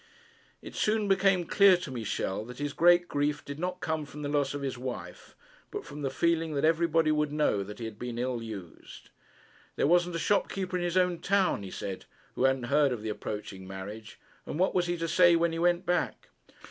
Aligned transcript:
It 0.63 0.73
soon 0.73 1.07
became 1.07 1.45
clear 1.45 1.77
to 1.77 1.91
Michel 1.91 2.43
that 2.45 2.57
his 2.57 2.73
great 2.73 3.07
grief 3.07 3.45
did 3.45 3.59
not 3.59 3.81
come 3.81 4.03
from 4.03 4.23
the 4.23 4.29
loss 4.29 4.55
of 4.55 4.63
his 4.63 4.75
wife, 4.75 5.35
but 5.69 5.85
from 5.85 6.01
the 6.01 6.09
feeling 6.09 6.55
that 6.55 6.65
everybody 6.65 7.11
would 7.11 7.31
know 7.31 7.61
that 7.61 7.77
he 7.77 7.85
had 7.85 7.99
been 7.99 8.17
ill 8.17 8.41
used. 8.41 9.11
There 9.75 9.85
wasn't 9.85 10.15
a 10.15 10.25
shopkeeper 10.25 10.75
in 10.75 10.83
his 10.83 10.97
own 10.97 11.19
town, 11.19 11.61
he 11.61 11.69
said, 11.69 12.05
who 12.33 12.45
hadn't 12.45 12.63
heard 12.63 12.91
of 12.91 13.03
his 13.03 13.11
approaching 13.11 13.67
marriage. 13.67 14.19
And 14.47 14.57
what 14.57 14.73
was 14.73 14.87
he 14.87 14.97
to 14.97 15.07
say 15.07 15.35
when 15.35 15.51
he 15.51 15.59
went 15.59 15.85
back? 15.85 16.29